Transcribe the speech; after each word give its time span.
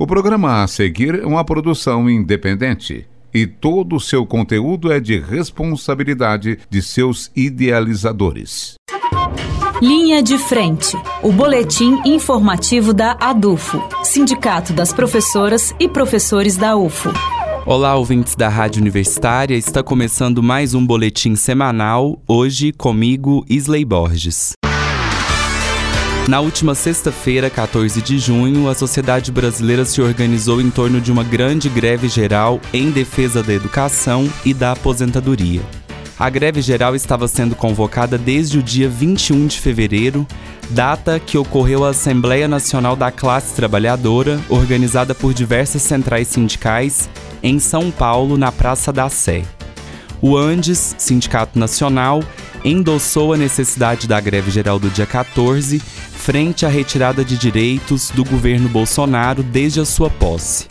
O 0.00 0.06
programa 0.06 0.62
a 0.62 0.66
seguir 0.66 1.20
é 1.20 1.26
uma 1.26 1.44
produção 1.44 2.08
independente 2.08 3.06
e 3.34 3.46
todo 3.46 3.96
o 3.96 4.00
seu 4.00 4.24
conteúdo 4.24 4.90
é 4.90 4.98
de 4.98 5.18
responsabilidade 5.18 6.58
de 6.70 6.80
seus 6.80 7.30
idealizadores. 7.36 8.76
Linha 9.82 10.22
de 10.22 10.38
Frente, 10.38 10.96
o 11.22 11.30
boletim 11.30 12.00
informativo 12.06 12.94
da 12.94 13.14
ADUFO, 13.20 13.78
Sindicato 14.02 14.72
das 14.72 14.90
Professoras 14.90 15.74
e 15.78 15.86
Professores 15.86 16.56
da 16.56 16.74
UFO. 16.78 17.10
Olá, 17.66 17.94
ouvintes 17.94 18.34
da 18.34 18.48
Rádio 18.48 18.80
Universitária, 18.80 19.54
está 19.54 19.82
começando 19.82 20.42
mais 20.42 20.72
um 20.72 20.84
boletim 20.86 21.36
semanal, 21.36 22.22
hoje 22.26 22.72
comigo, 22.72 23.44
Isley 23.50 23.84
Borges. 23.84 24.54
Na 26.30 26.38
última 26.38 26.76
sexta-feira, 26.76 27.50
14 27.50 28.00
de 28.00 28.16
junho, 28.16 28.68
a 28.68 28.74
sociedade 28.76 29.32
brasileira 29.32 29.84
se 29.84 30.00
organizou 30.00 30.60
em 30.60 30.70
torno 30.70 31.00
de 31.00 31.10
uma 31.10 31.24
grande 31.24 31.68
greve 31.68 32.06
geral 32.06 32.60
em 32.72 32.88
defesa 32.88 33.42
da 33.42 33.52
educação 33.52 34.30
e 34.44 34.54
da 34.54 34.70
aposentadoria. 34.70 35.60
A 36.16 36.30
greve 36.30 36.62
geral 36.62 36.94
estava 36.94 37.26
sendo 37.26 37.56
convocada 37.56 38.16
desde 38.16 38.60
o 38.60 38.62
dia 38.62 38.88
21 38.88 39.48
de 39.48 39.58
fevereiro, 39.58 40.24
data 40.70 41.18
que 41.18 41.36
ocorreu 41.36 41.84
a 41.84 41.88
Assembleia 41.88 42.46
Nacional 42.46 42.94
da 42.94 43.10
Classe 43.10 43.52
Trabalhadora, 43.56 44.40
organizada 44.48 45.16
por 45.16 45.34
diversas 45.34 45.82
centrais 45.82 46.28
sindicais, 46.28 47.10
em 47.42 47.58
São 47.58 47.90
Paulo, 47.90 48.38
na 48.38 48.52
Praça 48.52 48.92
da 48.92 49.08
Sé. 49.08 49.42
O 50.22 50.36
Andes, 50.36 50.94
Sindicato 50.96 51.58
Nacional, 51.58 52.22
endossou 52.64 53.32
a 53.32 53.36
necessidade 53.36 54.06
da 54.06 54.20
greve 54.20 54.50
geral 54.50 54.78
do 54.78 54.90
dia 54.90 55.06
14 55.06 55.78
frente 55.78 56.66
à 56.66 56.68
retirada 56.68 57.24
de 57.24 57.36
direitos 57.36 58.10
do 58.10 58.24
governo 58.24 58.68
Bolsonaro 58.68 59.42
desde 59.42 59.80
a 59.80 59.84
sua 59.84 60.10
posse. 60.10 60.66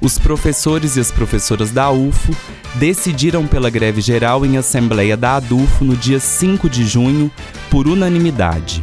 Os 0.00 0.18
professores 0.18 0.96
e 0.96 1.00
as 1.00 1.10
professoras 1.10 1.70
da 1.70 1.90
UFO 1.90 2.34
decidiram 2.74 3.46
pela 3.46 3.70
greve 3.70 4.00
geral 4.00 4.44
em 4.44 4.56
assembleia 4.56 5.16
da 5.16 5.36
ADUFO 5.36 5.84
no 5.84 5.96
dia 5.96 6.18
5 6.18 6.68
de 6.68 6.84
junho, 6.84 7.30
por 7.70 7.86
unanimidade. 7.86 8.82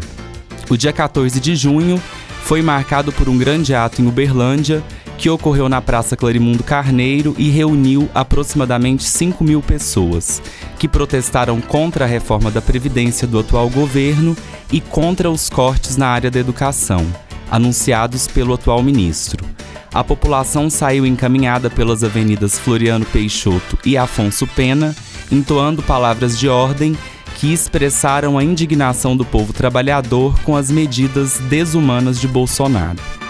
O 0.70 0.78
dia 0.78 0.94
14 0.94 1.40
de 1.40 1.56
junho 1.56 2.02
foi 2.44 2.62
marcado 2.62 3.12
por 3.12 3.28
um 3.30 3.38
grande 3.38 3.74
ato 3.76 4.02
em 4.02 4.08
Uberlândia, 4.08 4.84
que 5.22 5.30
ocorreu 5.30 5.70
na 5.70 5.80
Praça 5.80 6.18
Clarimundo 6.18 6.64
Carneiro 6.64 7.36
e 7.38 7.48
reuniu 7.52 8.10
aproximadamente 8.12 9.04
5 9.04 9.44
mil 9.44 9.62
pessoas, 9.62 10.42
que 10.80 10.88
protestaram 10.88 11.62
contra 11.62 12.06
a 12.06 12.08
reforma 12.08 12.50
da 12.50 12.60
Previdência 12.60 13.28
do 13.28 13.38
atual 13.38 13.70
governo 13.70 14.36
e 14.72 14.82
contra 14.82 15.30
os 15.30 15.48
cortes 15.48 15.96
na 15.96 16.08
área 16.08 16.32
da 16.32 16.40
educação, 16.40 17.06
anunciados 17.52 18.28
pelo 18.28 18.56
atual 18.56 18.82
ministro. 18.82 19.46
A 19.94 20.04
população 20.04 20.72
saiu 20.72 21.06
encaminhada 21.06 21.70
pelas 21.70 22.04
avenidas 22.04 22.58
Floriano 22.58 23.06
Peixoto 23.06 23.78
e 23.86 23.96
Afonso 23.96 24.48
Pena, 24.48 24.96
entoando 25.32 25.84
palavras 25.84 26.36
de 26.36 26.50
ordem 26.50 26.98
que 27.36 27.54
expressaram 27.54 28.40
a 28.40 28.44
indignação 28.44 29.16
do 29.16 29.24
povo 29.24 29.54
trabalhador 29.54 30.40
com 30.40 30.56
as 30.56 30.72
medidas 30.72 31.38
desumanas 31.48 32.20
de 32.20 32.28
Bolsonaro. 32.28 33.21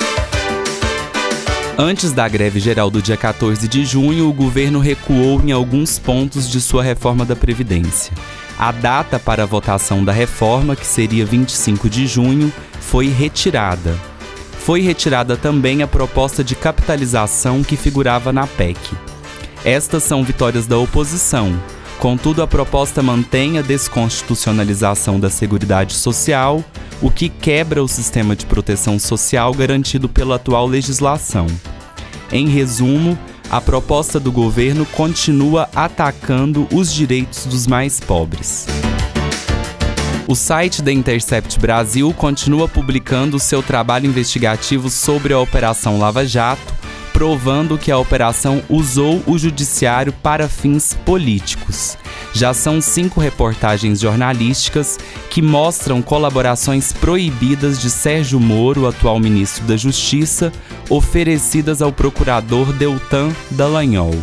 Antes 1.77 2.11
da 2.11 2.27
greve 2.27 2.59
geral 2.59 2.91
do 2.91 3.02
dia 3.02 3.16
14 3.16 3.67
de 3.67 3.86
junho, 3.86 4.27
o 4.27 4.33
governo 4.33 4.80
recuou 4.80 5.41
em 5.41 5.52
alguns 5.52 5.97
pontos 5.97 6.50
de 6.50 6.59
sua 6.59 6.83
reforma 6.83 7.25
da 7.25 7.36
Previdência. 7.36 8.13
A 8.59 8.72
data 8.72 9.17
para 9.17 9.44
a 9.44 9.45
votação 9.45 10.03
da 10.03 10.11
reforma, 10.11 10.75
que 10.75 10.86
seria 10.86 11.25
25 11.25 11.89
de 11.89 12.05
junho, 12.05 12.52
foi 12.80 13.08
retirada. 13.08 13.97
Foi 14.59 14.81
retirada 14.81 15.38
também 15.38 15.81
a 15.81 15.88
proposta 15.88 16.44
de 16.44 16.55
capitalização 16.55 17.63
que 17.63 17.78
figurava 17.78 18.33
na 18.33 18.45
PEC. 18.45 18.78
Estas 19.63 20.03
são 20.03 20.23
vitórias 20.23 20.67
da 20.67 20.78
oposição. 20.78 21.58
Contudo, 21.97 22.44
a 22.44 22.47
proposta 22.47 23.02
mantém 23.02 23.58
a 23.58 23.61
desconstitucionalização 23.61 25.19
da 25.19 25.29
Seguridade 25.29 25.94
Social, 25.94 26.63
o 27.01 27.09
que 27.09 27.29
quebra 27.29 27.84
o 27.84 27.88
sistema 27.88 28.35
de 28.35 28.45
proteção 28.45 29.00
social 29.00 29.53
garantido 29.53 30.07
pela 30.07 30.35
atual 30.35 30.67
legislação. 30.67 31.47
Em 32.31 32.47
resumo, 32.47 33.17
a 33.50 33.59
proposta 33.59 34.19
do 34.19 34.31
governo 34.31 34.85
continua 34.85 35.67
atacando 35.75 36.67
os 36.72 36.94
direitos 36.94 37.45
dos 37.45 37.67
mais 37.67 38.00
pobres. 38.00 38.67
O 40.28 40.35
site 40.35 40.81
da 40.81 40.94
Intercept 40.94 41.59
Brasil 41.59 42.13
continua 42.13 42.67
publicando 42.67 43.38
seu 43.38 43.61
trabalho 43.61 44.07
investigativo 44.07 44.90
sobre 44.90 45.34
a 45.34 45.40
Operação 45.40 46.00
Lava 46.00 46.25
Jato, 46.25 46.73
provando 47.11 47.78
que 47.78 47.91
a 47.91 47.97
operação 47.97 48.63
usou 48.69 49.22
o 49.28 49.38
judiciário 49.38 50.13
para 50.13 50.47
fins 50.47 50.94
políticos. 51.06 51.97
Já 52.34 52.53
são 52.53 52.80
cinco 52.80 53.19
reportagens 53.19 54.00
jornalísticas 54.00 54.97
que 55.30 55.42
mostram 55.42 56.02
colaborações 56.02 56.94
proibidas 56.94 57.80
de 57.80 57.90
Sérgio 57.90 58.40
Moro, 58.40 58.88
atual 58.88 59.19
ministro 59.19 59.66
da 59.66 59.75
Justiça, 59.75 60.52
oferecidas 60.90 61.81
ao 61.81 61.91
procurador 61.91 62.72
Deltan 62.74 63.31
Dallagnol. 63.52 64.16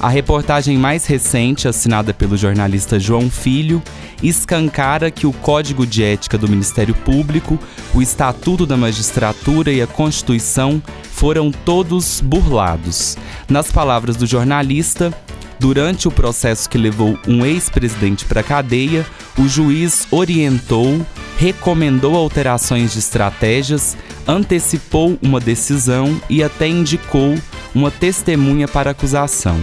A 0.00 0.08
reportagem 0.08 0.78
mais 0.78 1.06
recente, 1.06 1.66
assinada 1.66 2.14
pelo 2.14 2.36
jornalista 2.36 3.00
João 3.00 3.28
Filho, 3.28 3.82
escancara 4.22 5.10
que 5.10 5.26
o 5.26 5.32
Código 5.32 5.84
de 5.84 6.04
Ética 6.04 6.38
do 6.38 6.48
Ministério 6.48 6.94
Público, 6.94 7.58
o 7.92 8.00
Estatuto 8.00 8.64
da 8.64 8.76
Magistratura 8.76 9.72
e 9.72 9.82
a 9.82 9.88
Constituição 9.88 10.80
foram 11.10 11.50
todos 11.50 12.20
burlados. 12.20 13.16
Nas 13.48 13.72
palavras 13.72 14.14
do 14.14 14.24
jornalista, 14.24 15.12
Durante 15.58 16.06
o 16.06 16.10
processo 16.10 16.70
que 16.70 16.78
levou 16.78 17.18
um 17.26 17.44
ex-presidente 17.44 18.24
para 18.24 18.40
a 18.40 18.44
cadeia, 18.44 19.04
o 19.36 19.48
juiz 19.48 20.06
orientou, 20.10 21.04
recomendou 21.36 22.14
alterações 22.14 22.92
de 22.92 23.00
estratégias, 23.00 23.96
antecipou 24.26 25.18
uma 25.20 25.40
decisão 25.40 26.20
e 26.30 26.44
até 26.44 26.68
indicou 26.68 27.36
uma 27.74 27.90
testemunha 27.90 28.68
para 28.68 28.92
acusação. 28.92 29.60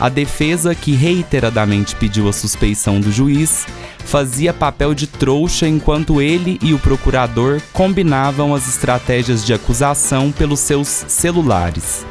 A 0.00 0.08
defesa, 0.08 0.74
que 0.74 0.92
reiteradamente 0.92 1.96
pediu 1.96 2.28
a 2.28 2.32
suspeição 2.32 3.00
do 3.00 3.10
juiz, 3.10 3.66
fazia 3.98 4.52
papel 4.52 4.94
de 4.94 5.06
trouxa 5.06 5.66
enquanto 5.66 6.20
ele 6.20 6.58
e 6.62 6.72
o 6.72 6.78
procurador 6.78 7.60
combinavam 7.72 8.54
as 8.54 8.68
estratégias 8.68 9.44
de 9.44 9.52
acusação 9.52 10.30
pelos 10.30 10.60
seus 10.60 10.88
celulares. 10.88 12.06